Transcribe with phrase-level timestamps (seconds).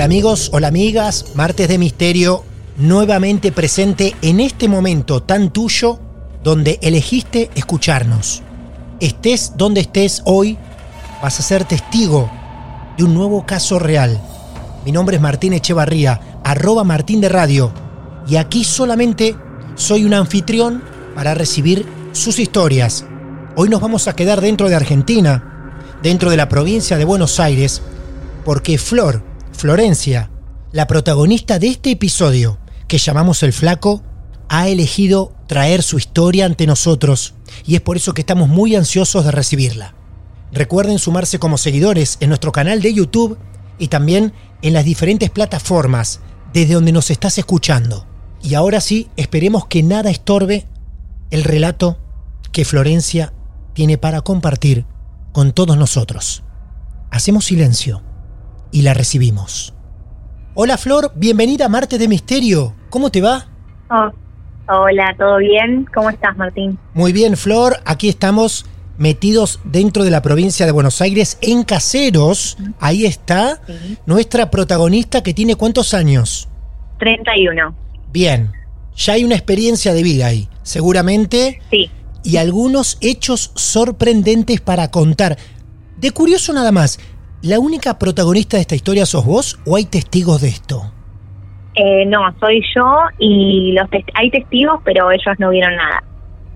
[0.00, 2.42] Hola amigos, hola amigas, martes de misterio,
[2.78, 5.98] nuevamente presente en este momento tan tuyo
[6.42, 8.42] donde elegiste escucharnos.
[8.98, 10.56] Estés donde estés hoy,
[11.22, 12.30] vas a ser testigo
[12.96, 14.18] de un nuevo caso real.
[14.86, 17.70] Mi nombre es Martín Echevarría, arroba Martín de Radio,
[18.26, 19.36] y aquí solamente
[19.74, 20.82] soy un anfitrión
[21.14, 23.04] para recibir sus historias.
[23.54, 27.82] Hoy nos vamos a quedar dentro de Argentina, dentro de la provincia de Buenos Aires,
[28.46, 29.28] porque Flor,
[29.60, 30.30] Florencia,
[30.72, 32.56] la protagonista de este episodio
[32.88, 34.02] que llamamos El Flaco,
[34.48, 37.34] ha elegido traer su historia ante nosotros
[37.66, 39.94] y es por eso que estamos muy ansiosos de recibirla.
[40.50, 43.36] Recuerden sumarse como seguidores en nuestro canal de YouTube
[43.78, 44.32] y también
[44.62, 46.20] en las diferentes plataformas
[46.54, 48.06] desde donde nos estás escuchando.
[48.42, 50.68] Y ahora sí, esperemos que nada estorbe
[51.30, 51.98] el relato
[52.50, 53.34] que Florencia
[53.74, 54.86] tiene para compartir
[55.32, 56.44] con todos nosotros.
[57.10, 58.02] Hacemos silencio
[58.72, 59.74] y la recibimos.
[60.54, 62.74] Hola Flor, bienvenida a Marte de Misterio.
[62.90, 63.46] ¿Cómo te va?
[63.90, 64.10] Oh,
[64.68, 65.86] hola, ¿todo bien?
[65.94, 66.78] ¿Cómo estás, Martín?
[66.94, 67.76] Muy bien, Flor.
[67.84, 68.66] Aquí estamos
[68.98, 72.58] metidos dentro de la provincia de Buenos Aires en Caseros.
[72.78, 73.62] Ahí está
[74.06, 76.48] nuestra protagonista que tiene cuántos años?
[76.98, 77.74] 31.
[78.12, 78.52] Bien,
[78.94, 81.62] ya hay una experiencia de vida ahí, seguramente.
[81.70, 81.90] Sí.
[82.22, 85.38] Y algunos hechos sorprendentes para contar.
[85.96, 86.98] De curioso nada más,
[87.42, 90.92] ¿La única protagonista de esta historia sos vos o hay testigos de esto?
[91.74, 92.84] Eh, no, soy yo
[93.18, 96.04] y los hay testigos, pero ellos no vieron nada.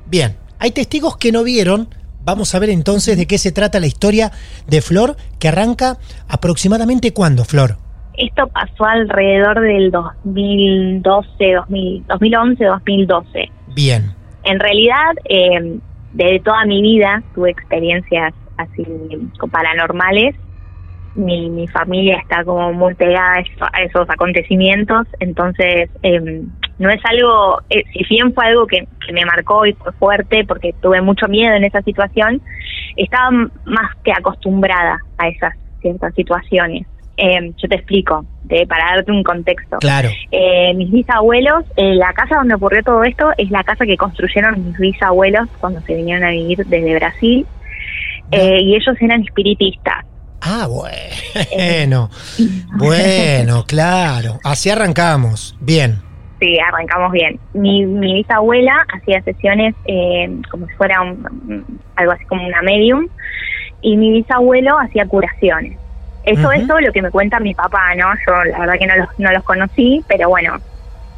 [0.05, 1.89] Bien, hay testigos que no vieron.
[2.23, 4.31] Vamos a ver entonces de qué se trata la historia
[4.67, 5.97] de Flor, que arranca
[6.29, 7.79] aproximadamente cuándo, Flor.
[8.19, 11.55] Esto pasó alrededor del 2012,
[12.09, 13.51] 2011, 2012.
[13.75, 14.15] Bien.
[14.45, 15.79] En realidad, eh,
[16.13, 18.85] desde toda mi vida tuve experiencias así
[19.51, 20.37] paranormales
[21.15, 23.43] mi, mi familia está como muy pegada
[23.73, 26.49] a, esos acontecimientos, entonces em,
[26.79, 30.75] no es algo, eh, si bien fue algo que, me marcó y fue fuerte porque
[30.81, 32.41] tuve mucho miedo en esa situación,
[32.97, 36.87] estaba más que acostumbrada a esas ciertas situaciones.
[37.17, 39.77] Eh, yo te explico, de, para darte un contexto.
[39.79, 40.09] Claro.
[40.33, 44.65] Eh, mis bisabuelos, eh, la casa donde ocurrió todo esto es la casa que construyeron
[44.65, 47.47] mis bisabuelos cuando se vinieron a vivir desde Brasil.
[48.33, 50.04] y ellos eran espiritistas.
[50.47, 52.11] Ah, bueno.
[52.77, 54.41] bueno, claro.
[54.45, 55.57] Así arrancamos.
[55.61, 56.03] Bien.
[56.39, 57.41] Sí, arrancamos bien.
[57.55, 61.01] Mi, mi bisabuela hacía sesiones eh, como si fuera
[61.97, 63.09] algo así como una medium
[63.81, 65.79] y mi bisabuelo hacía curaciones.
[66.25, 68.07] Eso es todo lo que me cuenta mi papá, ¿no?
[68.27, 70.59] Yo la verdad que no los, no los conocí, pero bueno,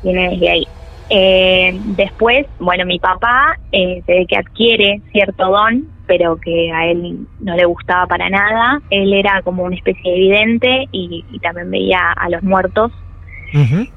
[0.03, 0.69] viene desde ahí.
[1.08, 6.87] Eh, después, bueno, mi papá eh, se ve que adquiere cierto don, pero que a
[6.87, 8.81] él no le gustaba para nada.
[8.91, 12.93] Él era como una especie de vidente y, también veía a los muertos.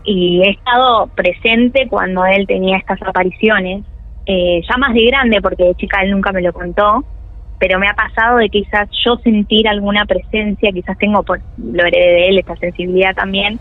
[0.06, 3.83] Y he estado presente cuando él tenía estas apariciones,
[4.25, 7.03] eh, ya más de grande, porque de chica él nunca me lo contó,
[7.59, 12.12] pero me ha pasado de quizás yo sentir alguna presencia, quizás tengo, por, lo heredé
[12.12, 13.59] de él, esta sensibilidad también,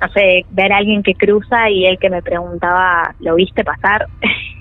[0.00, 4.06] no sé, ver a alguien que cruza y él que me preguntaba, ¿lo viste pasar?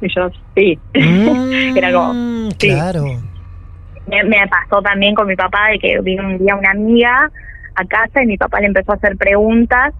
[0.00, 0.78] y yo, sí.
[0.94, 3.04] Mm, Era como, Claro.
[4.06, 7.30] Me, me pasó también con mi papá de que vino un día una amiga
[7.74, 9.94] a casa y mi papá le empezó a hacer preguntas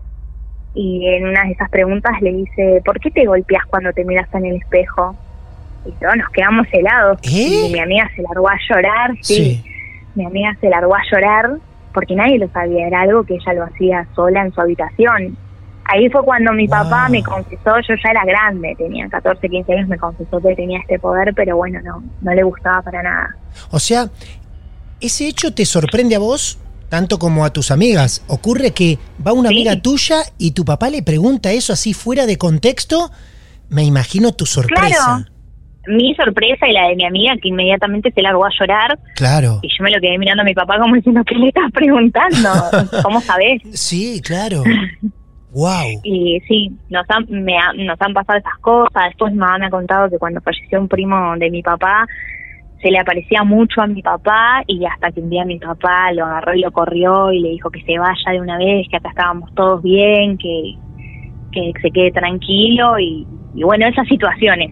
[0.74, 4.32] y en una de esas preguntas le dice, ¿por qué te golpeas cuando te miras
[4.34, 5.16] en el espejo?
[5.86, 7.18] Y todos nos quedamos helados.
[7.22, 7.66] ¿Eh?
[7.66, 9.34] Y mi amiga se largó a llorar, sí.
[9.34, 9.64] Sí.
[10.14, 11.50] Mi amiga se largó a llorar
[11.92, 15.36] porque nadie lo sabía, era algo que ella lo hacía sola en su habitación.
[15.84, 17.10] Ahí fue cuando mi papá Wow.
[17.12, 20.98] me confesó, yo ya era grande, tenía 14, 15 años, me confesó que tenía este
[20.98, 23.36] poder, pero bueno, no, no le gustaba para nada.
[23.70, 24.10] O sea,
[25.00, 26.58] ese hecho te sorprende a vos
[26.90, 28.22] tanto como a tus amigas.
[28.28, 29.54] Ocurre que va una Sí.
[29.56, 33.10] amiga tuya y tu papá le pregunta eso así fuera de contexto.
[33.70, 35.04] Me imagino tu sorpresa.
[35.04, 35.24] Claro.
[35.86, 39.60] Mi sorpresa y la de mi amiga, que inmediatamente se largó a llorar, Claro.
[39.62, 42.48] y yo me lo quedé mirando a mi papá como diciendo, ¿qué le estás preguntando?
[43.02, 43.62] ¿Cómo sabés?
[43.72, 44.62] Sí, claro.
[45.50, 46.00] Wow.
[46.04, 49.04] Y sí, nos han, me ha- nos han pasado esas cosas.
[49.06, 52.06] Después mi mamá me ha contado que cuando falleció un primo de mi papá,
[52.82, 56.26] se le aparecía mucho a mi papá y hasta que un día mi papá lo
[56.26, 59.08] agarró y lo corrió y le dijo que se vaya de una vez, que acá
[59.08, 60.74] estábamos todos bien, que,
[61.50, 63.26] que se quede tranquilo y,
[63.58, 64.70] y bueno, esas situaciones.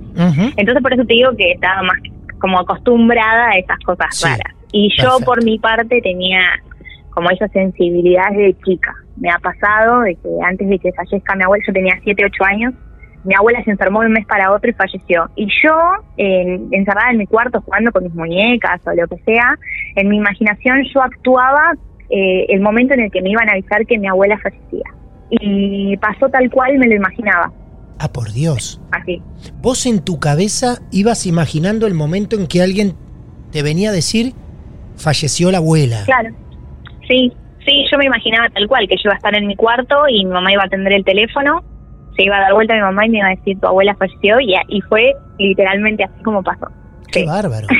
[0.56, 1.98] Entonces por eso te digo que estaba más
[2.38, 4.54] como acostumbrada a esas cosas Sí, raras.
[4.72, 5.24] Y yo perfecto.
[5.26, 6.40] por mi parte tenía
[7.10, 8.92] como esa sensibilidad de chica.
[9.16, 12.44] Me ha pasado de que antes de que fallezca mi abuela, yo tenía 7, 8
[12.44, 12.74] años,
[13.24, 15.28] mi abuela se enfermó de un mes para otro y falleció.
[15.34, 15.74] Y yo,
[16.18, 19.54] en- encerrada en mi cuarto jugando con mis muñecas o lo que sea,
[19.96, 21.72] en mi imaginación yo actuaba
[22.10, 24.84] eh, el momento en el que me iban a avisar que mi abuela fallecía.
[25.30, 27.50] Y pasó tal cual me lo imaginaba,
[27.98, 28.80] Ah, por Dios.
[28.92, 29.22] así.
[29.62, 32.94] Vos en tu cabeza ibas imaginando el momento en que alguien
[33.52, 34.34] te venía a decir
[34.96, 36.02] falleció la abuela.
[36.04, 36.30] Claro.
[37.08, 37.32] Sí,
[37.64, 40.24] sí, yo me imaginaba tal cual, que yo iba a estar en mi cuarto y
[40.24, 41.62] mi mamá iba a atender el teléfono,
[42.16, 43.94] se iba a dar vuelta a mi mamá y me iba a decir tu abuela
[43.96, 46.66] falleció y, y fue literalmente así como pasó.
[47.12, 47.26] Qué Sí.
[47.26, 47.66] bárbaro.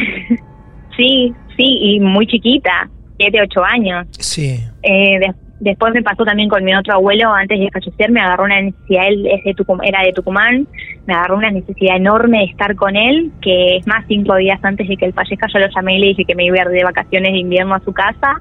[0.97, 2.89] Sí, sí, y muy chiquita,
[3.19, 4.07] siete, ocho años.
[4.19, 4.59] Sí.
[4.83, 8.45] Eh, de- después me pasó también con mi otro abuelo, antes de fallecer, me agarró
[8.45, 10.67] una necesidad, él es de Tucum- era de Tucumán,
[11.07, 14.87] me agarró una necesidad enorme de estar con él, que es más, cinco días antes
[14.89, 16.69] de que él fallezca, yo lo llamé y le dije que me iba a ir
[16.69, 18.41] de vacaciones de invierno a su casa,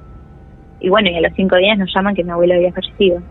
[0.80, 3.22] y bueno, y a los cinco días nos llaman que mi abuelo había fallecido.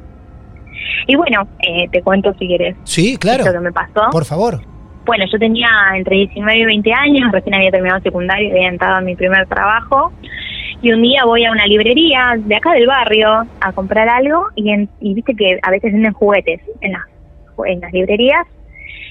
[1.08, 3.44] Y bueno, eh, te cuento si quieres Sí, claro.
[3.44, 4.10] esto que me pasó.
[4.12, 4.60] Por favor.
[5.06, 8.96] Bueno, yo tenía entre 19 y 20 años, recién había terminado secundario y había entrado
[8.96, 10.12] a mi primer trabajo.
[10.82, 14.70] Y un día voy a una librería de acá del barrio a comprar algo y,
[14.72, 17.04] en- y viste que a veces venden juguetes en las,
[17.66, 18.46] en las librerías.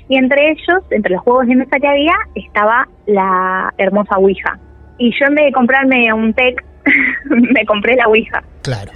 [0.09, 4.59] Y entre ellos, entre los juegos de mesa que había, estaba la hermosa Ouija.
[4.99, 6.63] Y yo en vez de comprarme un TEC,
[7.31, 8.43] me compré la Ouija.
[8.63, 8.93] Claro.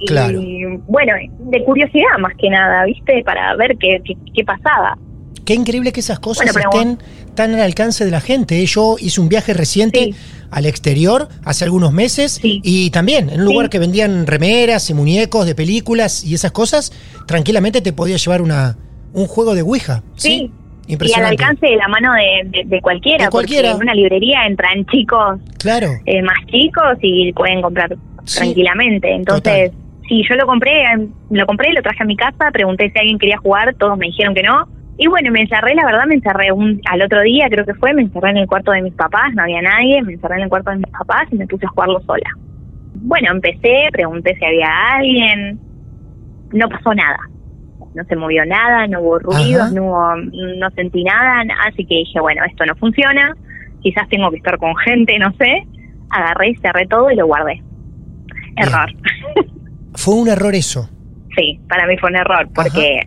[0.00, 0.40] Y Claro.
[0.88, 3.22] bueno, de curiosidad más que nada, ¿viste?
[3.24, 4.98] Para ver qué, qué, qué pasaba.
[5.44, 6.98] Qué increíble que esas cosas Bueno, estén
[7.34, 8.60] tan al alcance de la gente.
[8.62, 8.66] ¿eh?
[8.66, 10.14] Yo hice un viaje reciente Sí.
[10.50, 12.60] al exterior hace algunos meses Sí.
[12.64, 13.70] y también en un lugar Sí.
[13.70, 16.92] que vendían remeras y muñecos de películas y esas cosas,
[17.26, 18.76] tranquilamente te podía llevar una
[19.12, 20.02] un juego de Ouija.
[20.16, 20.28] Sí.
[20.28, 20.34] Sí.
[20.36, 21.42] Y al Impresionante.
[21.44, 23.70] alcance de la mano de, de- de cualquiera, De cualquiera.
[23.70, 25.88] porque en una librería entran chicos Claro.
[26.04, 27.96] eh, más chicos y pueden comprar
[28.38, 29.14] tranquilamente.
[29.14, 29.72] Entonces,
[30.08, 30.82] sí, yo lo compré,
[31.30, 34.34] lo compré, lo traje a mi casa, pregunté si alguien quería jugar, todos me dijeron
[34.34, 34.68] que no.
[34.96, 37.92] Y bueno, me encerré, la verdad me encerré un, al otro día, creo que fue,
[37.94, 40.48] me encerré en el cuarto de mis papás, no había nadie, me encerré en el
[40.48, 42.30] cuarto de mis papás y me puse a jugarlo sola.
[42.94, 45.58] Bueno, empecé, pregunté si había alguien,
[46.52, 47.18] no pasó nada.
[47.94, 52.20] No se movió nada, no hubo ruidos, no, hubo- no sentí nada, así que dije,
[52.20, 53.34] bueno, esto no funciona,
[53.82, 55.64] quizás tengo que estar con gente, no sé.
[56.10, 57.60] Agarré, cerré todo y lo guardé.
[58.56, 58.90] Error.
[59.94, 60.88] Fue un error eso.
[61.36, 63.00] sí, para mí fue un error, porque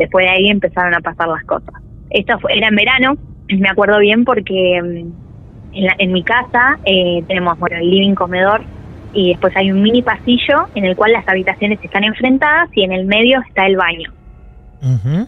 [0.00, 1.74] después de ahí empezaron a pasar las cosas.
[2.10, 3.14] Esto fue, era en verano,
[3.48, 8.14] me acuerdo bien porque mm, en, la- en mi casa eh, tenemos bueno, el living
[8.14, 8.66] comedor
[9.12, 12.92] y después hay un mini pasillo en el cual las habitaciones están enfrentadas y en
[12.92, 14.10] el medio está el baño.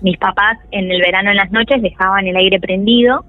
[0.02, 3.24] Mis papás en el verano en las noches dejaban el aire prendido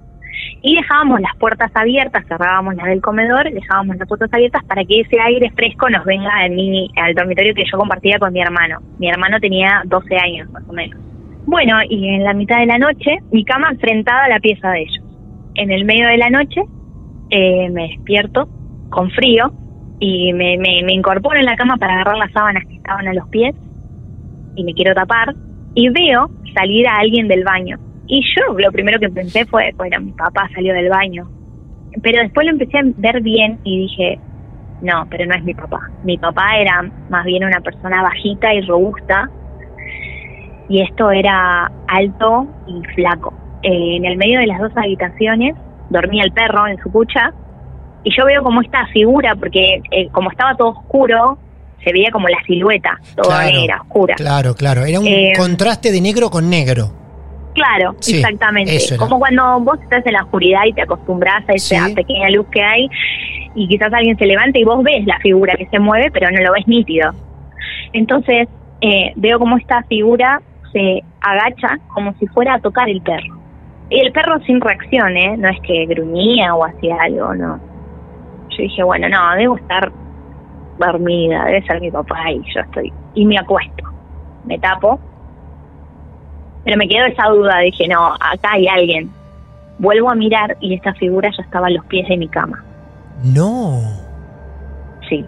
[0.62, 5.00] y dejábamos las puertas abiertas, cerrábamos las del comedor, dejábamos las puertas abiertas para que
[5.00, 8.78] ese aire fresco nos venga al, mini, al dormitorio que yo compartía con mi hermano.
[8.98, 10.98] Mi hermano tenía 12 años más o menos.
[11.46, 14.82] Bueno, y en la mitad de la noche, mi cama enfrentada a la pieza de
[14.82, 15.04] ellos.
[15.56, 16.62] En el medio de la noche
[17.30, 18.48] eh, me despierto
[18.90, 19.52] con frío
[20.00, 23.14] y me, me, me incorporo en la cama para agarrar las sábanas que estaban a
[23.14, 23.54] los pies
[24.56, 25.34] y me quiero tapar
[25.74, 27.78] y veo salir a alguien del baño.
[28.06, 31.28] Y yo lo primero que pensé fue, bueno, mi papá salió del baño.
[32.02, 34.18] Pero después lo empecé a ver bien y dije,
[34.82, 35.90] no, pero no es mi papá.
[36.04, 39.30] Mi papá era más bien una persona bajita y robusta
[40.68, 43.32] y esto era alto y flaco.
[43.62, 45.54] Eh, en el medio de las dos habitaciones
[45.90, 47.32] dormía el perro en su cucha
[48.02, 51.38] y yo veo como esta figura, porque eh, como estaba todo oscuro,
[51.82, 54.14] se veía como la silueta, toda Claro, negra, oscura.
[54.16, 54.84] Claro, claro.
[54.84, 56.90] Era un Eh, contraste de negro con negro.
[57.54, 58.76] Claro, Sí, exactamente.
[58.98, 61.94] Como cuando vos estás en la oscuridad y te acostumbras a esa Sí.
[61.94, 62.88] pequeña luz que hay
[63.54, 66.42] y quizás alguien se levanta y vos ves la figura que se mueve, pero no
[66.42, 67.12] lo ves nítido.
[67.92, 68.48] Entonces
[68.80, 70.42] eh, veo como esta figura
[70.74, 73.40] se agacha como si fuera a tocar el perro.
[73.88, 75.36] Y el perro sin reacción, ¿eh?
[75.38, 77.58] No es que gruñía o hacía algo, no.
[78.50, 79.90] Yo dije, bueno, no, debo estar
[80.78, 82.92] dormida, debe ser mi papá y yo estoy.
[83.14, 83.84] Y me acuesto,
[84.44, 85.00] me tapo
[86.64, 89.10] pero me quedó esa duda, dije, no, acá hay alguien.
[89.78, 92.64] Vuelvo a mirar y esta figura ya estaba a los pies de mi cama.
[93.22, 93.82] No.
[95.08, 95.24] Sí.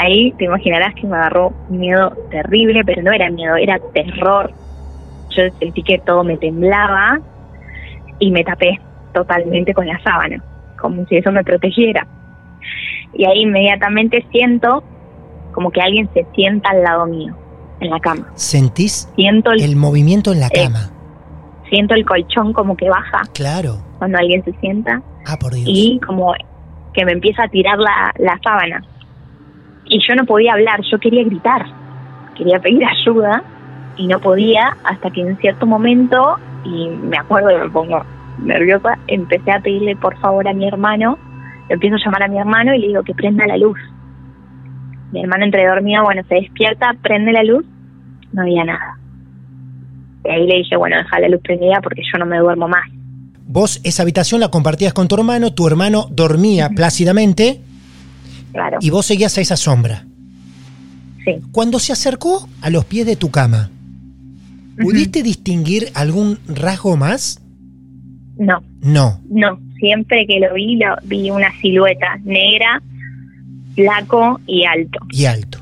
[0.00, 4.52] Ahí te imaginarás que me agarró miedo terrible, pero no era miedo, era terror.
[5.30, 7.18] Yo sentí que todo me temblaba
[8.20, 8.78] y me tapé
[9.12, 10.42] totalmente con la sábana,
[10.80, 12.06] como si eso me protegiera.
[13.14, 14.84] Y ahí inmediatamente siento
[15.52, 17.34] como que alguien se sienta al lado mío,
[17.80, 18.30] en la cama.
[18.34, 20.90] ¿Sentís Siento el, el movimiento en la Eh, cama?
[21.68, 23.78] siento el colchón como que baja Claro.
[23.98, 25.68] cuando alguien se sienta Ah, por Dios.
[25.68, 26.32] y como
[26.94, 28.82] que me empieza a tirar la, la sábana.
[29.88, 31.64] Y yo no podía hablar, yo quería gritar,
[32.36, 33.42] quería pedir ayuda
[33.96, 38.02] y no podía hasta que en cierto momento, y me acuerdo que me pongo
[38.38, 41.18] nerviosa, empecé a pedirle por favor a mi hermano,
[41.68, 43.78] le empiezo a llamar a mi hermano y le digo que prenda la luz.
[45.12, 47.64] Mi hermano entre dormido, bueno, se despierta, prende la luz,
[48.32, 48.98] no había nada.
[50.24, 52.84] Y ahí le dije, bueno, deja la luz prendida porque yo no me duermo más.
[53.46, 57.62] Vos esa habitación la compartías con tu hermano, tu hermano dormía plácidamente
[58.52, 60.06] Claro, y vos seguías a esa sombra.
[61.24, 61.36] sí.
[61.52, 63.70] Cuando se acercó a los pies de tu cama,
[64.80, 67.40] ¿pudiste distinguir algún rasgo más?
[68.38, 69.20] No, No.
[69.28, 72.80] No, siempre que lo vi, lo vi una silueta negra,
[73.74, 75.00] flaco y alto.
[75.10, 75.58] Y alto.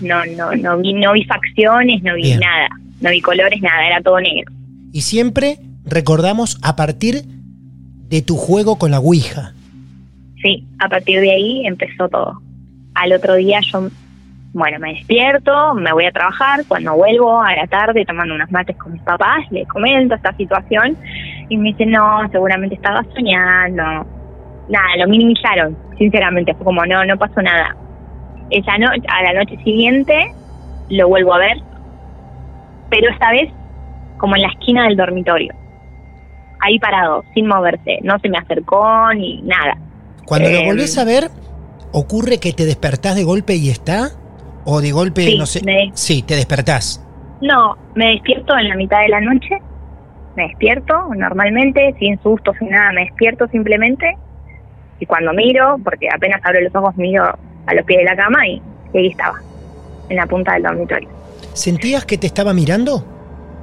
[0.00, 2.40] No, no, no vi, no vi facciones, no vi Bien.
[2.40, 2.68] nada,
[3.00, 4.52] no vi colores, nada, era todo negro.
[4.92, 7.24] Y siempre recordamos a partir
[8.08, 9.54] de tu juego con la Ouija.
[10.42, 12.40] Sí, a partir de ahí empezó todo.
[12.94, 13.88] Al otro día yo,
[14.52, 18.76] bueno, me despierto, me voy a trabajar, cuando vuelvo a la tarde tomando unos mates
[18.76, 20.96] con mis papás, le comento esta situación
[21.48, 23.82] y me dicen, no, seguramente estaba soñando.
[24.68, 27.76] Nada, lo minimizaron, sinceramente, fue como, no, no pasó nada.
[28.50, 30.32] Esa noche, a la noche siguiente,
[30.88, 31.56] lo vuelvo a ver,
[32.88, 33.50] pero esta vez
[34.16, 35.52] como en la esquina del dormitorio.
[36.60, 39.76] Ahí parado, sin moverse, no se me acercó ni nada.
[40.30, 40.66] Cuando lo Em.
[40.66, 41.28] volvés a ver,
[41.90, 44.10] ¿ocurre que te despertás de golpe y está?
[44.64, 45.60] ¿O de golpe, Sí, no sé?
[45.64, 47.04] me- Sí, te despertás.
[47.40, 49.58] No, me despierto en la mitad de la noche,
[50.36, 54.16] me despierto normalmente, sin susto, sin nada, me despierto simplemente
[55.00, 57.24] y cuando miro, porque apenas abro los ojos, miro
[57.66, 59.34] a los pies de la cama y, y ahí estaba,
[60.10, 61.08] en la punta del dormitorio.
[61.54, 63.02] ¿Sentías que te estaba mirando?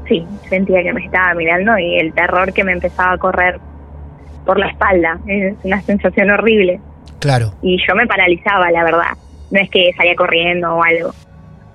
[0.09, 3.57] Sí, sentía que me estaba mirando y el terror que me empezaba a correr
[4.47, 6.79] por la espalda, es una sensación horrible
[7.19, 7.51] Claro.
[7.61, 9.11] y yo me paralizaba, la verdad,
[9.51, 11.11] no es que salía corriendo o algo.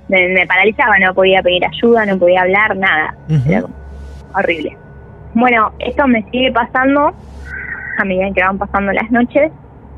[0.09, 3.14] Me, me paralizaba, no podía pedir ayuda, no podía hablar, nada.
[3.49, 3.64] Era
[4.35, 4.76] horrible.
[5.35, 7.12] Bueno, esto me sigue pasando
[7.99, 9.50] a medida que van pasando las noches.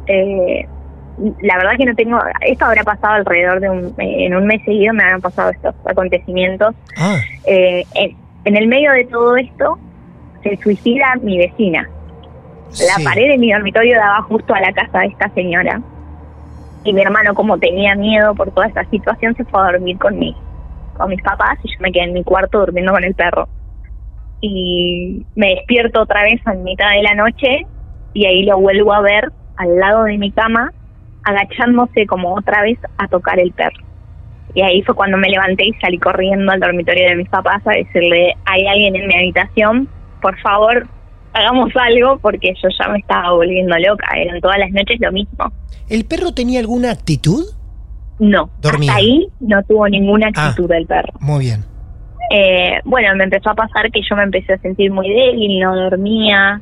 [0.06, 0.66] Eh,
[1.42, 4.60] la verdad que no tengo, esto habrá pasado alrededor de un, eh, en un mes
[4.64, 6.74] seguido me habrán pasado estos acontecimientos.
[6.98, 7.16] Ah,
[7.46, 9.78] Eh, en, en el medio de todo esto
[10.42, 11.88] se suicida mi vecina.
[12.70, 13.04] La sí.
[13.04, 15.80] pared de mi dormitorio daba justo a la casa de esta señora.
[16.84, 20.18] Y mi hermano, como tenía miedo por toda esta situación, se fue a dormir con,
[20.18, 20.36] mi,
[20.96, 23.48] con mis papás y yo me quedé en mi cuarto durmiendo con el perro.
[24.40, 27.66] Y me despierto otra vez en mitad de la noche
[28.12, 30.72] y ahí lo vuelvo a ver al lado de mi cama,
[31.24, 33.82] agachándose como otra vez a tocar el perro.
[34.54, 37.72] Y ahí fue cuando me levanté y salí corriendo al dormitorio de mis papás a
[37.72, 39.88] decirle, hay alguien en mi habitación,
[40.20, 40.86] por favor,
[41.34, 45.52] hagamos algo porque yo ya me estaba volviendo loca, eran todas las noches lo mismo.
[45.88, 47.44] ¿El perro tenía alguna actitud?
[48.18, 48.92] No, Dormía.
[48.92, 50.48] hasta ahí no tuvo ninguna Ah.
[50.48, 51.12] actitud del perro.
[51.20, 51.64] Muy bien.
[52.30, 55.74] Eh, bueno, me empezó a pasar que yo me empecé a sentir muy débil, no
[55.76, 56.60] dormía,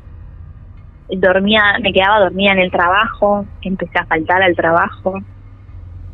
[1.09, 5.15] dormía, me quedaba dormida en el trabajo, empecé a faltar al trabajo.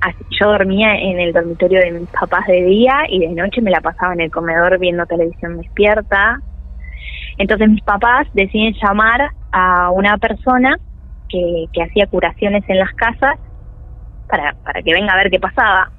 [0.01, 3.71] Así, yo dormía en el dormitorio de mis papás de día y de noche me
[3.71, 6.41] la pasaba en el comedor viendo televisión despierta.
[7.39, 10.77] Entonces mis papás deciden llamar a una persona
[11.29, 13.37] que, que hacía curaciones en las casas
[14.29, 15.91] para, para que venga a ver qué pasaba.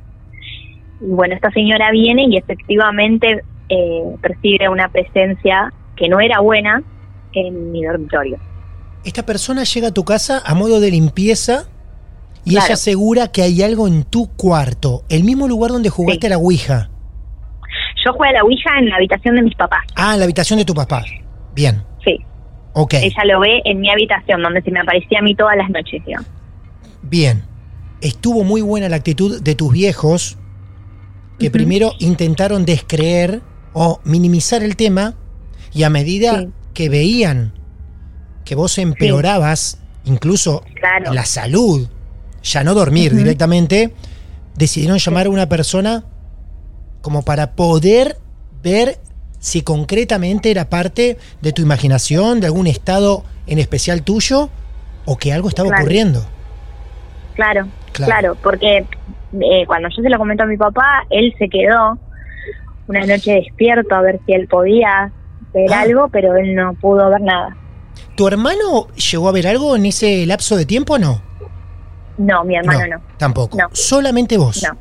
[1.02, 6.82] Y bueno, esta señora viene y efectivamente eh, percibe una presencia que no era buena
[7.34, 8.38] en mi dormitorio.
[9.06, 11.70] Esta persona llega a tu casa a modo de limpieza
[12.44, 12.66] y Claro.
[12.66, 16.28] ella asegura que hay algo en tu cuarto, el mismo lugar donde jugaste Sí.
[16.28, 16.90] a la Ouija.
[18.06, 19.84] Yo jugué a la Ouija en la habitación de mis papás.
[19.96, 21.04] Ah, en la habitación de tu papá.
[21.60, 22.18] Bien, Sí.
[22.74, 25.70] ok, Ella lo ve en mi habitación, donde se me aparecía a mí todas las
[25.70, 26.28] noches, digamos.
[27.02, 27.44] bien.
[28.02, 30.38] Estuvo muy buena la actitud de tus viejos
[31.38, 33.42] que primero intentaron descreer
[33.74, 35.16] o minimizar el tema
[35.74, 36.50] y a medida Sí.
[36.74, 37.52] que veían
[38.46, 41.14] que vos empeorabas, incluso Claro.
[41.14, 41.90] la salud,
[42.42, 43.94] ya no dormir directamente,
[44.56, 46.06] decidieron llamar a una persona
[47.02, 48.18] como para poder
[48.64, 48.98] ver
[49.40, 54.50] si concretamente era parte de tu imaginación, de algún estado en especial tuyo,
[55.06, 55.82] o que algo estaba Claro.
[55.84, 56.26] ocurriendo.
[57.36, 58.12] Claro, Claro.
[58.12, 61.98] claro, porque eh, cuando yo se lo comento a mi papá, él se quedó
[62.88, 65.12] una noche despierto a ver si él podía
[65.54, 65.82] ver Ah.
[65.82, 67.56] algo, pero él no pudo ver nada.
[68.16, 71.22] ¿Tu hermano llegó a ver algo en ese lapso de tiempo o no?
[72.18, 73.58] No, mi hermano no, Tampoco.
[73.58, 73.68] No.
[73.72, 74.62] Solamente vos.
[74.64, 74.78] no,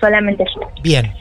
[0.00, 0.68] solamente yo.
[0.82, 1.12] Bien.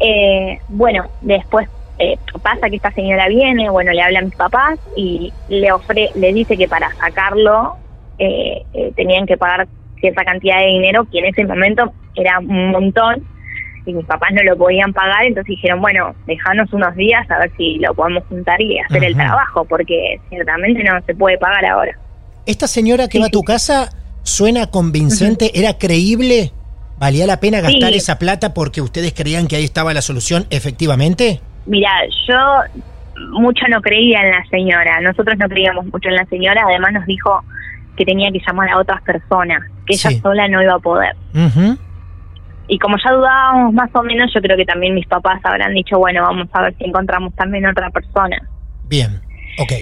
[0.00, 4.78] Eh, bueno, después eh, pasa que esta señora viene, bueno, le habla a mis papás
[4.96, 7.76] y le ofre, le dice que para sacarlo
[8.18, 9.66] eh, eh, tenían que pagar
[10.00, 13.26] cierta cantidad de dinero, que en ese momento era un montón
[13.84, 17.50] y mis papás no lo podían pagar, entonces dijeron, bueno, déjanos unos días a ver
[17.56, 21.98] si lo podemos juntar y hacer el trabajo, porque ciertamente no se puede pagar ahora.
[22.46, 23.90] ¿Esta señora que Sí, va a tu casa
[24.22, 25.58] suena convincente?
[25.58, 26.52] ¿Era creíble?
[26.98, 27.96] ¿Valía la pena gastar Sí.
[27.98, 31.40] esa plata porque ustedes creían que ahí estaba la solución efectivamente?
[31.66, 31.90] Mira,
[32.28, 32.36] yo
[33.32, 37.06] mucho no creía en la señora, nosotros no creíamos mucho en la señora, además nos
[37.06, 37.42] dijo
[37.96, 41.14] que tenía que llamar a otras personas, que ella sola no iba a poder.
[42.68, 45.98] Y como ya dudábamos más o menos, yo creo que también mis papás habrán dicho,
[45.98, 48.36] bueno, vamos a ver si encontramos también otra persona.
[48.84, 49.20] Bien.
[49.58, 49.72] Ok.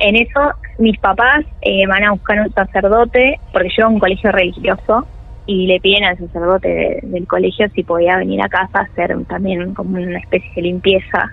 [0.00, 0.40] En eso,
[0.78, 5.06] mis papás eh, van a buscar un sacerdote, porque yo a un colegio religioso,
[5.52, 9.16] y le piden al sacerdote de- del colegio si podía venir a casa a hacer
[9.24, 11.32] también como una especie de limpieza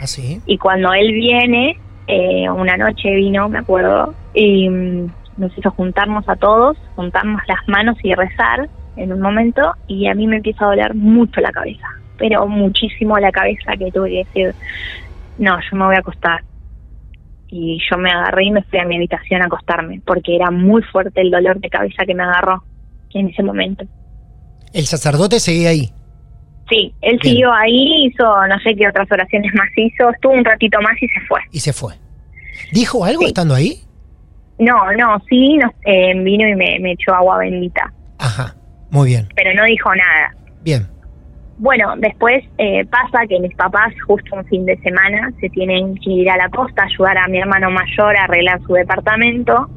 [0.00, 0.40] Así.
[0.46, 6.28] Y cuando él viene, eh, una noche vino, me acuerdo, y mm, nos hizo juntarnos
[6.28, 10.64] a todos, juntarnos las manos y rezar en un momento, y a mí me empieza
[10.64, 11.86] a doler mucho la cabeza,
[12.16, 14.54] pero muchísimo la cabeza que tuve que decir,
[15.38, 16.42] no, yo me voy a acostar.
[17.50, 20.82] Y yo me agarré y me fui a mi habitación a acostarme, porque era muy
[20.82, 22.62] fuerte el dolor de cabeza que me agarró
[23.14, 23.84] en ese momento.
[24.72, 25.90] El sacerdote seguía ahí.
[26.68, 27.20] Sí, él Bien.
[27.22, 31.08] siguió ahí, hizo no sé qué otras oraciones más hizo, estuvo un ratito más y
[31.08, 31.40] se fue.
[31.52, 31.94] y se fue.
[32.72, 33.26] ¿Dijo algo Sí.
[33.28, 33.80] estando ahí?
[34.58, 38.54] No, no, sí, nos, eh, vino y me, me echó agua bendita, Ajá.
[38.90, 39.28] Muy bien.
[39.36, 40.34] pero no dijo nada.
[40.62, 40.86] Bien.
[41.58, 46.10] Bueno, después eh, pasa que mis papás justo un fin de semana se tienen que
[46.10, 49.68] ir a la costa a ayudar a mi hermano mayor a arreglar su departamento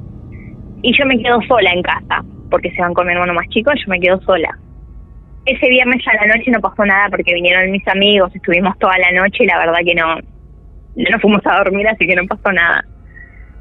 [0.84, 3.72] y yo me quedo sola en casa porque se van con mi hermano más chico
[3.74, 4.50] yo me quedo sola.
[5.46, 9.12] Ese viernes a la noche no pasó nada porque vinieron mis amigos, estuvimos toda la
[9.20, 12.52] noche y la verdad que no, no nos fuimos a dormir así que no pasó
[12.52, 12.84] nada.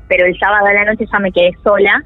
[0.08, 2.04] Pero el sábado a la noche ya me quedé sola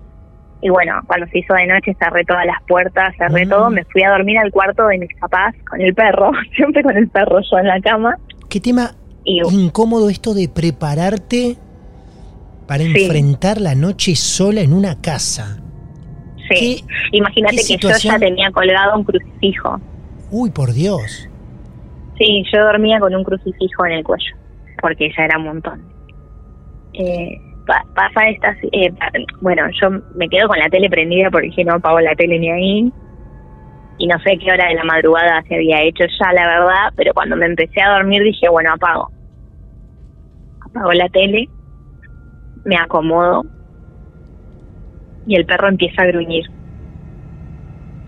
[0.60, 3.50] y bueno, cuando se hizo de noche cerré todas las puertas, cerré Mm.
[3.50, 6.96] todo, me fui a dormir al cuarto de mis papás con el perro, siempre con
[6.96, 8.14] el perro yo en la cama.
[8.48, 8.92] ¿Qué tema
[9.24, 11.56] Y incómodo esto de prepararte
[12.68, 12.92] para Sí.
[13.04, 15.58] enfrentar la noche sola en una casa?
[16.48, 19.78] Sí, ¿Qué- imagínate que yo ya tenía colgado un crucifijo.
[20.30, 21.28] Uy, por Dios.
[22.16, 24.24] Sí, yo dormía con un crucifijo en el cuello,
[24.80, 25.92] porque ya era un montón.
[26.92, 31.48] Eh, pa- pasa estas, eh, pa- bueno, yo me quedo con la tele prendida porque
[31.48, 32.92] dije no apago la tele ni ahí.
[33.96, 37.12] Y no sé qué hora de la madrugada se había hecho ya, la verdad, pero
[37.14, 39.10] cuando me empecé a dormir dije, bueno, apago.
[40.60, 41.48] Apago la tele,
[42.64, 43.44] me acomodo
[45.26, 46.44] y el perro empieza a gruñir.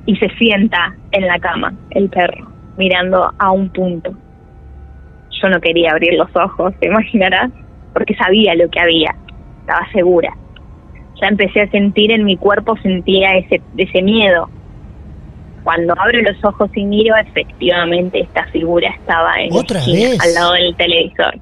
[0.07, 4.13] Y se sienta en la cama, el perro, mirando a un punto.
[5.43, 7.51] Yo no quería abrir los ojos, te imaginarás,
[7.93, 9.15] porque sabía lo que había,
[9.61, 10.31] estaba segura.
[11.21, 14.49] Ya empecé a sentir en mi cuerpo, sentía ese, ese miedo.
[15.65, 20.21] Cuando abro los ojos y miro, efectivamente esta figura estaba en ¿Otra esquina, vez?
[20.21, 21.35] al lado del televisor.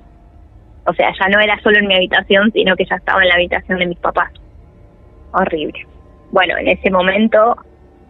[0.87, 3.35] O sea, ya no era solo en mi habitación, sino que ya estaba en la
[3.35, 4.31] habitación de mis papás.
[5.35, 5.87] Horrible.
[6.31, 7.57] Bueno, en ese momento,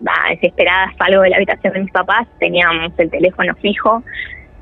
[0.07, 4.03] va, desesperada, salgo de la habitación de mis papás, teníamos el teléfono fijo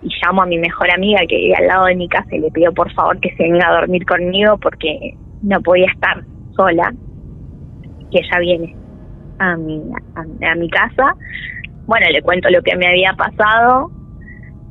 [0.03, 2.51] y llamo a mi mejor amiga que vive al lado de mi casa y le
[2.51, 6.23] pido por favor que se venga a dormir conmigo porque no podía estar
[6.57, 6.93] sola.
[8.11, 8.77] Que ella viene
[9.39, 9.81] a mi,
[10.17, 11.15] a, a mi casa.
[11.87, 13.91] Bueno, le cuento lo que me había pasado.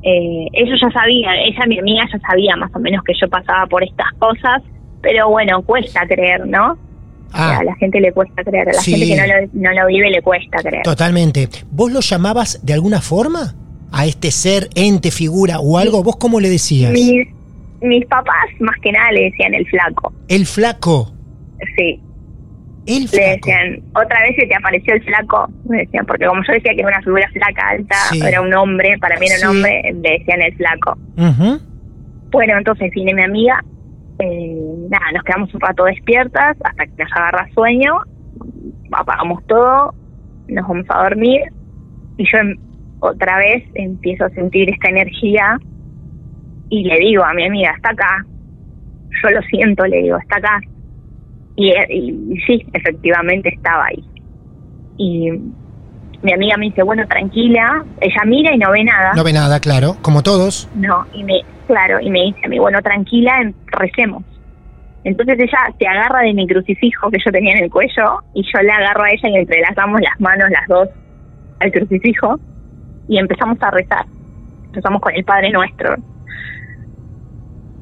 [0.02, 3.66] Eh, ellos ya sabían, ella, mi amiga, ya sabía más o menos que yo pasaba
[3.66, 4.62] por estas cosas
[5.02, 6.78] pero bueno, cuesta creer, ¿no?
[7.32, 8.92] Ah, a la gente le cuesta creer, a la Sí.
[8.92, 10.82] gente que no lo, no lo vive le cuesta creer.
[10.82, 11.48] totalmente.
[11.70, 13.54] ¿Vos lo llamabas de alguna forma?
[13.92, 16.92] A este ser, ente, figura o algo, ¿vos cómo le decías?
[16.92, 17.26] Mis,
[17.82, 21.12] mis papás más que nada le decían el flaco, El flaco.
[21.76, 22.00] sí.
[22.84, 23.30] El Le flaco.
[23.46, 26.80] decían, otra vez se te apareció el flaco, me decían, porque como yo decía que
[26.80, 28.20] era una figura flaca, alta, Sí.
[28.20, 29.44] era un hombre, para mí era Sí.
[29.44, 30.98] un hombre, le decían el flaco.
[31.16, 31.60] Ujú.
[32.32, 33.62] Bueno, entonces vine mi amiga,
[34.18, 37.94] eh, nada, nos quedamos un rato despiertas hasta que nos agarra sueño,
[38.92, 39.94] apagamos todo,
[40.48, 41.40] nos vamos a dormir
[42.16, 42.56] y yo em-
[43.00, 45.58] otra vez empiezo a sentir esta energía
[46.68, 48.24] y le digo a mi amiga, está acá,
[49.22, 50.60] yo lo siento, le digo, está acá.
[51.56, 54.04] Y, y- y sí, efectivamente estaba ahí.
[54.96, 55.30] Y
[56.22, 59.12] mi amiga me dice, bueno, tranquila, ella mira y no ve nada.
[59.14, 60.68] No ve nada, claro, como todos.
[60.74, 61.40] No, y me,
[61.72, 64.22] claro, y me dice a mí, bueno, tranquila, em- recemos.
[65.04, 68.62] Entonces ella se agarra de mi crucifijo que yo tenía en el cuello y yo
[68.62, 70.88] le agarro a ella y entrelazamos las manos las dos
[71.60, 72.38] al crucifijo
[73.08, 74.04] y empezamos a rezar.
[74.66, 75.96] Empezamos con el Padre Nuestro.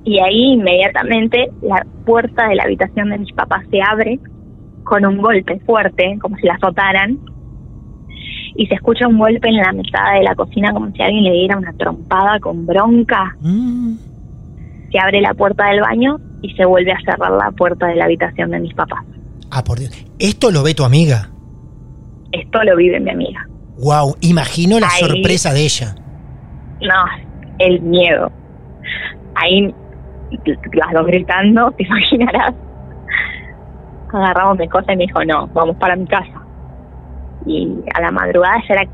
[0.04, 4.18] Y ahí inmediatamente la puerta de la habitación de mis papás se abre
[4.84, 7.18] con un golpe fuerte, como si la azotaran,
[8.56, 11.32] y se escucha un golpe en la mesada de la cocina como si alguien le
[11.32, 13.36] diera una trompada con bronca.
[13.40, 13.94] Mm.
[14.90, 18.04] Se abre la puerta del baño y se vuelve a cerrar la puerta de la
[18.06, 19.04] habitación de mis papás.
[19.50, 19.92] Ah, por Dios.
[20.18, 21.30] Esto lo ve tu amiga.
[22.32, 23.46] Esto lo vive mi amiga.
[23.78, 25.00] Wow, imagino la Ahí.
[25.00, 25.94] sorpresa de ella.
[26.80, 27.04] No,
[27.58, 28.30] el miedo.
[29.34, 29.74] Ahí
[30.72, 32.54] las dos gritando, te imaginarás.
[34.12, 36.42] Agarramos mi cosa y me dijo, no, vamos para mi casa.
[37.46, 38.84] Y a la madrugada ya era,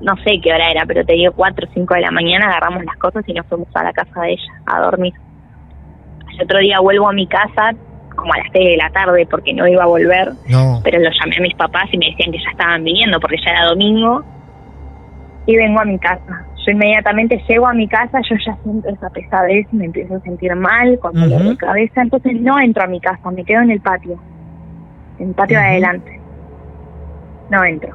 [0.00, 2.84] no sé qué hora era, pero te digo 4 o 5 de la mañana, agarramos
[2.84, 5.14] las cosas y nos fuimos a la casa de ella a dormir.
[6.34, 7.72] El otro día vuelvo a mi casa
[8.16, 10.80] como a las 6 de la tarde porque no iba a volver, No.
[10.84, 13.52] pero los llamé a mis papás y me decían que ya estaban viniendo porque ya
[13.52, 14.22] era domingo
[15.46, 16.46] y vengo a mi casa.
[16.64, 20.20] Yo inmediatamente llego a mi casa, yo ya siento esa pesadez y me empiezo a
[20.20, 23.72] sentir mal, con dolor de cabeza, entonces no entro a mi casa, me quedo en
[23.72, 24.16] el patio,
[25.18, 26.20] en el patio de adelante.
[27.52, 27.94] No entro.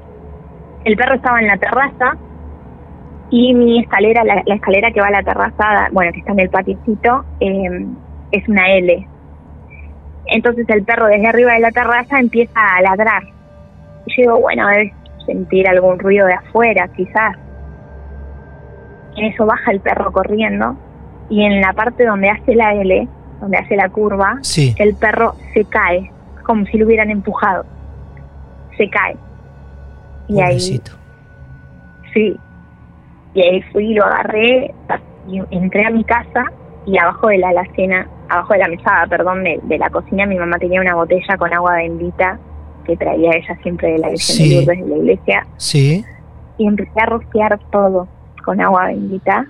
[0.86, 2.16] El perro estaba en la terraza
[3.30, 6.40] y mi escalera, la, la escalera que va a la terraza, bueno, que está en
[6.40, 7.86] el patiecito, eh,
[8.32, 9.08] es una L.
[10.28, 13.24] Entonces el perro desde arriba de la terraza empieza a ladrar.
[14.06, 14.94] Y yo digo, bueno, debe
[15.26, 17.36] sentir algún ruido de afuera, quizás.
[19.18, 20.78] En eso baja el perro corriendo
[21.30, 23.08] y en la parte donde hace la L,
[23.42, 24.76] donde hace la curva, Sí.
[24.78, 26.12] el perro se cae,
[26.46, 27.66] como si lo hubieran empujado.
[28.78, 29.18] Se cae.
[30.28, 30.92] Y ahí, Pobrecito.
[32.14, 32.38] sí.
[33.34, 34.74] Y ahí fui, lo agarré,
[35.28, 36.46] y entré a mi casa
[36.88, 40.38] y abajo de la alacena, abajo de la mesada, perdón, de, de la cocina, mi
[40.38, 42.40] mamá tenía una botella con agua bendita
[42.86, 44.50] que traía ella siempre de la Virgen Sí.
[44.50, 46.06] de Lourdes de la iglesia Sí.
[46.58, 48.08] y empecé a rociar todo
[48.44, 49.46] con agua bendita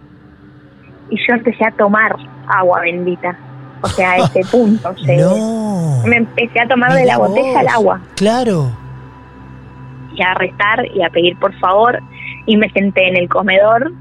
[1.09, 2.15] y yo empecé a tomar
[2.47, 3.37] agua bendita.
[3.83, 4.93] O sea, a ese punto.
[5.19, 6.01] No.
[6.07, 8.71] Me empecé a tomar de la botella el agua Claro.
[10.17, 11.99] Y a rezar y a pedir por favor
[12.45, 13.91] y me senté en el comedor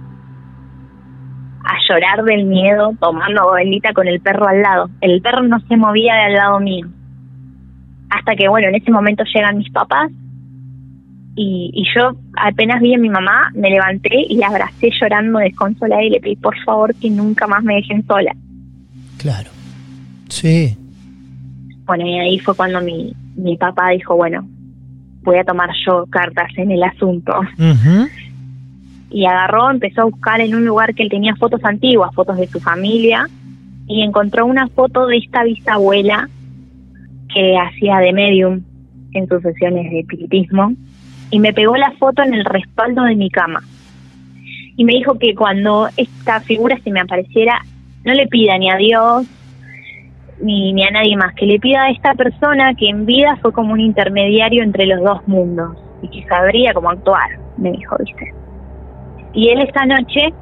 [1.65, 4.89] a llorar del miedo tomando bendita con el perro al lado.
[5.01, 6.87] El perro no se movía de al lado mío.
[8.09, 10.11] Hasta que, bueno, en ese momento llegan mis papás
[11.35, 16.05] y, y yo apenas vi a mi mamá, me levanté y la abracé llorando desconsolada
[16.05, 18.33] y le pedí por favor que nunca más me dejen sola.
[19.19, 19.51] Claro.
[20.29, 20.77] Sí.
[21.85, 24.47] Bueno, y ahí fue cuando mi, mi papá dijo, bueno,
[25.27, 27.35] voy a tomar yo cartas en el asunto.
[29.11, 32.47] Y agarró, empezó a buscar en un lugar que él tenía fotos antiguas, fotos de
[32.47, 33.29] su familia,
[33.89, 36.29] y encontró una foto de esta bisabuela
[37.33, 38.63] que hacía de medium
[39.13, 40.73] en sus sesiones de espiritismo,
[41.31, 43.63] y me pegó la foto en el respaldo de mi cama.
[44.77, 47.61] Y me dijo que cuando esta figura se me apareciera,
[48.05, 49.27] no le pida ni a Dios
[50.41, 53.53] ni, ni a nadie más, que le pida a esta persona que en vida fue
[53.53, 58.35] como un intermediario entre los dos mundos y que sabría cómo actuar, me dijo, ¿viste?
[59.33, 60.33] Y él esa noche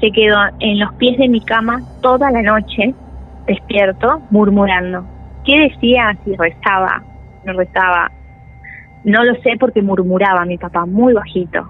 [0.00, 2.94] se quedó en los pies de mi cama toda la noche,
[3.46, 5.04] despierto, murmurando.
[5.44, 7.02] ¿Qué decía si rezaba?
[7.44, 8.10] No rezaba.
[9.04, 11.68] No lo sé porque murmuraba mi papá muy bajito.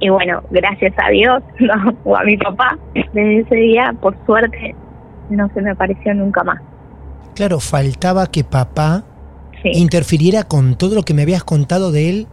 [0.00, 4.74] Y bueno, gracias a Dios, no, o a mi papá, desde ese día, por suerte,
[5.30, 6.60] no se me apareció nunca más.
[7.34, 9.04] Claro, faltaba que papá
[9.62, 12.26] Sí, interfiriera con todo lo que me habías contado de él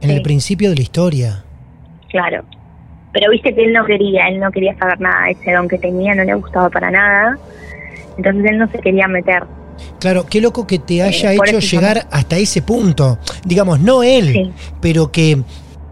[0.00, 0.16] en Sí.
[0.16, 1.44] el principio de la historia.
[2.10, 2.44] claro.
[3.14, 5.76] Pero viste que él no quería, él no quería saber nada de ese don que
[5.78, 7.36] tenía, no le gustaba para nada.
[8.16, 9.44] Entonces él no se quería meter.
[10.00, 13.18] Claro, qué loco que te haya Eh, hecho llegar hasta ese punto.
[13.44, 14.52] Digamos, no él, Sí.
[14.80, 15.42] pero que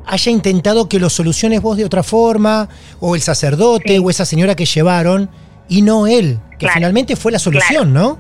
[0.06, 2.68] haya intentado que lo soluciones vos de otra forma,
[3.00, 3.98] o el sacerdote, Sí.
[4.02, 5.28] o esa señora que llevaron,
[5.70, 6.74] y no él, que Claro.
[6.74, 8.18] finalmente fue la solución, ¿no?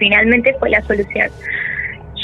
[0.00, 1.28] finalmente fue la solución.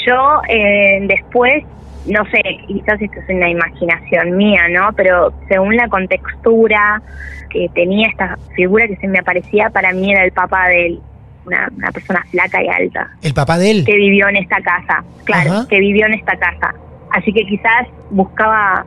[0.07, 1.65] Yo eh, después,
[2.07, 4.93] no sé, quizás esto es una imaginación mía, ¿no?
[4.95, 7.03] Pero según la contextura
[7.51, 11.01] que tenía esta figura que se me aparecía, para mí era el papá de él,
[11.47, 13.85] una, una persona flaca y alta, El papá de él.
[13.85, 15.67] que vivió en esta casa, claro, Ajá.
[15.69, 16.75] que vivió en esta casa.
[17.11, 18.85] Así que quizás buscaba,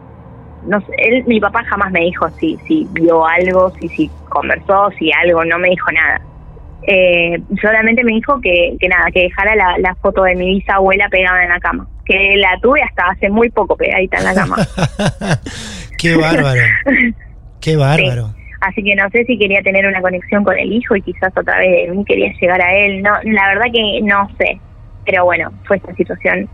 [0.66, 4.90] no sé, él, mi papá jamás me dijo si, si vio algo, si, si conversó,
[4.98, 6.22] si algo, no me dijo nada.
[6.84, 11.10] Eh, solamente me dijo que, que nada, que dejara la, la foto de mi bisabuela
[11.10, 14.56] pegada en la cama, que la tuve hasta hace muy poco pegadita en la cama.
[15.98, 16.62] Qué bárbaro.
[17.60, 18.34] Qué bárbaro.
[18.62, 21.60] Así que no sé si quería tener una conexión con el hijo y quizás otra
[21.60, 23.02] vez de mí quería llegar a él.
[23.04, 24.60] No, la verdad que no sé.
[25.06, 26.50] Pero bueno, fue esta situación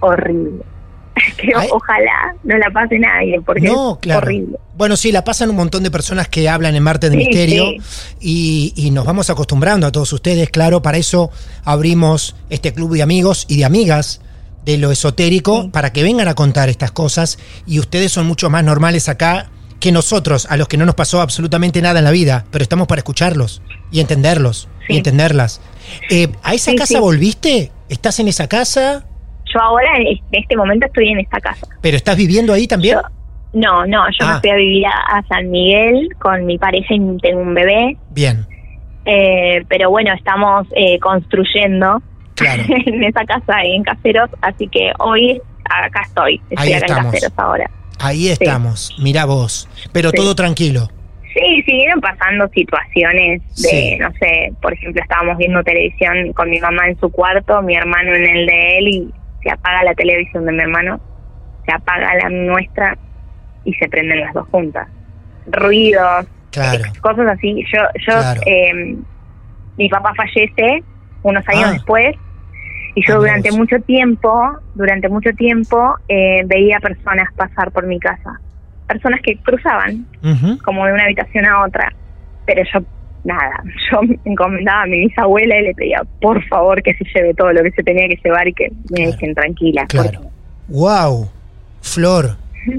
[0.00, 0.64] horrible.
[1.36, 1.68] que Ay.
[1.70, 4.26] ojalá no la pase nadie porque No, es claro.
[4.26, 4.58] horrible.
[4.76, 7.64] Bueno, sí, la pasan un montón de personas que hablan en Martes de Sí, Misterio
[7.80, 8.16] sí.
[8.20, 11.30] y, y nos vamos acostumbrando a todos ustedes, claro, para eso
[11.64, 14.20] abrimos este club de amigos y de amigas
[14.64, 15.68] de lo esotérico, Sí.
[15.68, 19.90] para que vengan a contar estas cosas y ustedes son mucho más normales acá que
[19.90, 23.00] nosotros, a los que no nos pasó absolutamente nada en la vida, pero estamos para
[23.00, 25.60] escucharlos y entenderlos y entenderlas.
[26.08, 27.72] Eh, ¿A esa casa volviste?
[27.88, 29.04] ¿Estás en esa casa?
[29.54, 31.66] Yo ahora en este momento estoy en esta casa.
[31.80, 32.96] ¿Pero estás viviendo ahí también?
[32.96, 33.02] Yo-
[33.54, 34.34] no, no, yo Ah.
[34.34, 37.96] me fui a vivir a, a San Miguel con mi pareja y tengo un bebé.
[38.10, 38.46] Bien,
[39.04, 42.00] Eh, pero bueno, estamos eh, construyendo
[42.36, 42.62] claro.
[42.86, 47.04] en esa casa en Caseros, así que hoy acá estoy, estoy Ahí acá estamos.
[47.06, 47.70] en Caseros ahora.
[47.98, 49.68] Ahí estamos, mira vos.
[49.92, 50.16] Pero Sí.
[50.16, 50.88] todo tranquilo.
[51.34, 53.96] Sí, siguieron pasando situaciones de, Sí.
[53.98, 58.14] no sé, por ejemplo, estábamos viendo televisión con mi mamá en su cuarto, mi hermano
[58.14, 59.10] en el de él y
[59.42, 61.00] se apaga la televisión de mi hermano,
[61.66, 62.96] se apaga la nuestra
[63.64, 64.88] y se prenden las dos juntas.
[65.46, 66.78] Ruidos, Claro.
[66.84, 67.64] ex- cosas así.
[67.72, 68.40] Yo, yo, Claro.
[68.46, 68.96] eh,
[69.76, 70.82] mi papá fallece
[71.22, 71.72] unos años Ah.
[71.72, 72.14] después
[72.94, 77.98] y yo Ah, durante mucho tiempo, durante mucho tiempo eh, veía personas pasar por mi
[77.98, 78.38] casa,
[78.86, 80.06] personas que cruzaban
[80.64, 81.90] como de una habitación a otra,
[82.44, 82.80] pero yo
[83.24, 87.52] nada, yo encomendaba a mi bisabuela y le pedía por favor que se lleve todo
[87.52, 89.10] lo que se tenía que llevar y que me Claro.
[89.12, 89.86] dejen tranquila.
[89.86, 90.20] Claro.
[90.68, 91.28] Wow,
[91.80, 92.36] Flor,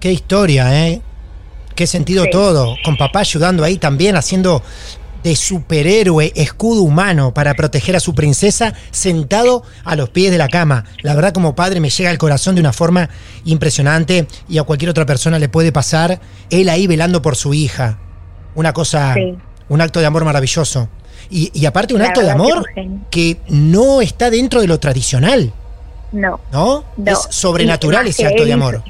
[0.00, 1.00] qué historia, ¿eh?
[1.74, 2.30] Qué sentido Sí.
[2.30, 2.74] todo.
[2.84, 4.62] Con papá ayudando ahí también, haciendo
[5.22, 10.48] de superhéroe, escudo humano para proteger a su princesa, sentado a los pies de la
[10.48, 10.84] cama.
[11.02, 13.08] La verdad, como padre, me llega al corazón de una forma
[13.44, 16.20] impresionante y a cualquier otra persona le puede pasar.
[16.50, 17.98] Él ahí velando por su hija.
[18.54, 19.34] Una cosa, Sí.
[19.68, 20.88] Un acto de amor maravilloso.
[21.30, 22.66] Y, y aparte, un La acto de que amor
[23.10, 25.52] que no está dentro de lo tradicional.
[26.12, 26.40] No.
[26.52, 26.84] ¿no?
[26.96, 27.12] No.
[27.12, 28.82] Es sobrenatural ese acto de amor.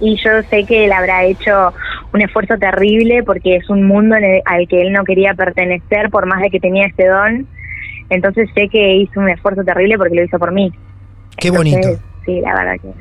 [0.00, 1.72] Y yo sé que él habrá hecho
[2.12, 6.10] un esfuerzo terrible porque es un mundo en el- al que él no quería pertenecer
[6.10, 7.46] por más de que tenía ese don.
[8.10, 10.72] Entonces sé que hizo un esfuerzo terrible porque lo hizo por mí.
[11.36, 12.02] Qué Entonces, bonito.
[12.26, 12.92] Sí, la verdad que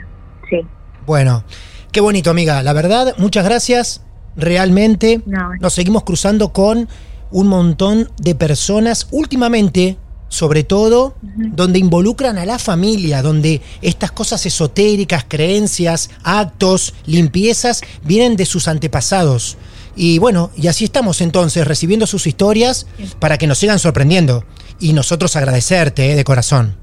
[0.50, 0.66] sí.
[1.06, 1.44] Bueno,
[1.92, 2.64] qué bonito, amiga.
[2.64, 4.04] La verdad, muchas gracias.
[4.36, 5.50] Realmente No.
[5.60, 6.88] nos seguimos cruzando con
[7.32, 14.46] un montón de personas últimamente, sobre todo, donde involucran a la familia, donde estas cosas
[14.46, 19.58] esotéricas, creencias, actos, limpiezas, vienen de sus antepasados.
[19.96, 22.88] Y bueno, y así estamos entonces, recibiendo sus historias
[23.20, 24.46] para que nos sigan sorprendiendo.
[24.80, 26.78] Y nosotros agradecerte, eh, de corazón.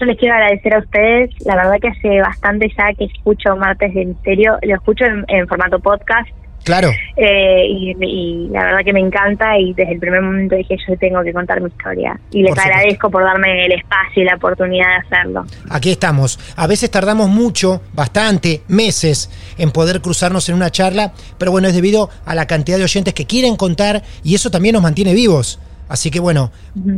[0.00, 1.30] Yo les quiero agradecer a ustedes.
[1.44, 4.56] La verdad que hace bastante ya que escucho Martes de Misterio.
[4.62, 6.28] Lo escucho en, en formato podcast
[6.64, 6.90] Claro.
[7.16, 10.98] eh, y, y la verdad que me encanta y desde el primer momento dije yo
[10.98, 12.20] tengo que contar mi historia.
[12.30, 15.46] Y les Por agradezco por darme el espacio y la oportunidad de hacerlo.
[15.70, 16.38] Aquí estamos.
[16.56, 21.74] A veces tardamos mucho, bastante, meses en poder cruzarnos en una charla, pero bueno, es
[21.74, 25.58] debido a la cantidad de oyentes que quieren contar y eso también nos mantiene vivos.
[25.88, 26.52] Así que bueno,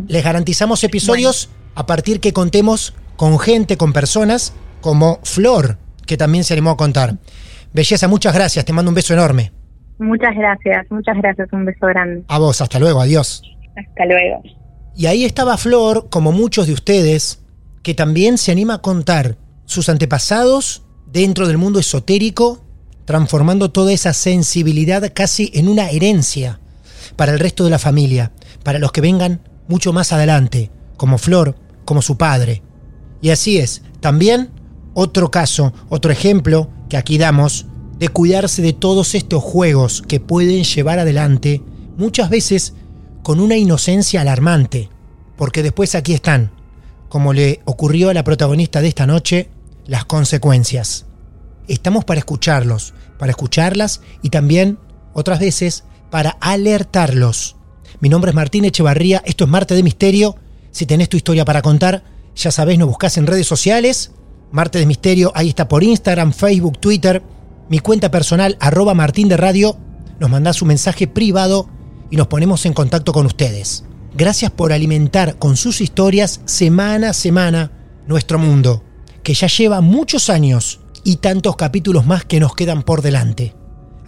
[0.09, 6.43] les garantizamos episodios a partir que contemos con gente, con personas como Flor, que también
[6.43, 7.15] se animó a contar.
[7.73, 9.53] Belleza, muchas gracias, te mando un beso enorme.
[10.01, 11.53] Muchas gracias, muchas gracias.
[11.53, 12.25] Un beso grande.
[12.29, 13.43] A vos, hasta luego, adiós.
[13.77, 14.43] Hasta luego.
[14.97, 17.45] Y ahí estaba Flor, como muchos de ustedes,
[17.83, 22.65] que también se anima a contar sus antepasados dentro del mundo esotérico,
[23.05, 26.61] transformando toda esa sensibilidad casi en una herencia
[27.17, 28.33] para el resto de la familia,
[28.65, 32.63] para los que vengan mucho más adelante, como Flor, como su padre.
[33.21, 34.51] Y así es, también
[34.95, 37.67] otro caso, otro ejemplo que aquí damos
[37.99, 41.63] de cuidarse de todos estos juegos que pueden llevar adelante
[41.97, 42.75] muchas veces
[43.23, 44.89] con una inocencia alarmante,
[45.37, 46.51] porque después aquí están,
[47.09, 49.51] como le ocurrió a la protagonista de esta noche,
[49.87, 51.07] las consecuencias.
[51.69, 54.79] Estamos para escucharlos, para escucharlas y también,
[55.13, 57.57] otras veces, para alertarlos.
[58.01, 60.37] Mi nombre es Martín Echevarría, esto es Marte de Misterio.
[60.71, 62.03] Si tenés tu historia para contar,
[62.35, 64.13] ya sabés, nos buscás en redes sociales.
[64.53, 67.23] Marte de Misterio, ahí está por Instagram, Facebook, Twitter.
[67.69, 69.77] Mi cuenta personal, arroba Martín de Radio.
[70.19, 71.69] Nos mandás un mensaje privado
[72.11, 73.85] y nos ponemos en contacto con ustedes.
[74.15, 77.71] Gracias por alimentar con sus historias semana a semana
[78.09, 78.83] nuestro mundo,
[79.23, 83.55] que ya lleva muchos años y tantos capítulos más que nos quedan por delante.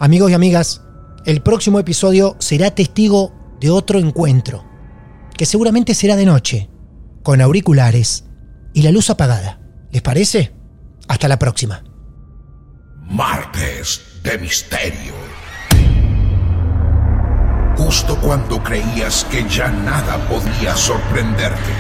[0.01, 0.83] Amigos y amigas,
[1.25, 4.65] el próximo episodio será testigo de otro encuentro,
[5.37, 6.69] que seguramente será de noche,
[7.23, 8.25] con auriculares
[8.75, 9.62] y la luz apagada.
[9.93, 10.51] ¿Les parece?
[11.07, 11.85] Hasta la próxima.
[13.03, 15.13] Martes de Misterio.
[17.77, 21.73] Justo cuando creías que ya nada podía sorprenderte.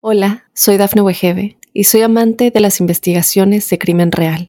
[0.00, 4.48] Hola, soy Dafne Wegebe y soy amante de las investigaciones de crimen real.